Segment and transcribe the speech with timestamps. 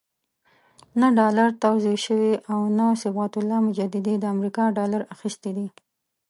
[0.99, 5.67] نه ډالر توزیع شوي او نه صبغت الله مجددي د امریکا ډالر اخیستي دي.